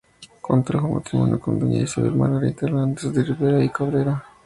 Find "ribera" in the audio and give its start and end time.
3.23-3.63